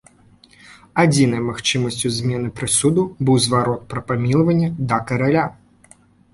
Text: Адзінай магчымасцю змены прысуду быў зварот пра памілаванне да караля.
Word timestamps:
Адзінай 1.03 1.41
магчымасцю 1.49 2.07
змены 2.17 2.49
прысуду 2.61 3.01
быў 3.29 3.39
зварот 3.45 3.87
пра 3.95 4.05
памілаванне 4.11 4.73
да 4.89 4.97
караля. 5.13 5.49